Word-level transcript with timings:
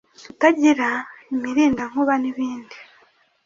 kutagira 0.23 0.89
imirindankuba 1.33 2.13
n’ibindi 2.21 2.77